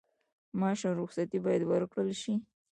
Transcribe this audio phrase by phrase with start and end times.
[0.59, 2.33] معاش او رخصتي باید ورکړل شي.